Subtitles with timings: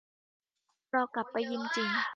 [0.93, 1.91] รอกลับไปยิมจริง